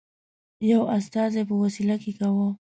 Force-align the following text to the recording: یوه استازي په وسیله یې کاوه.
یوه 0.71 0.85
استازي 0.97 1.41
په 1.49 1.55
وسیله 1.63 1.95
یې 2.03 2.11
کاوه. 2.19 2.47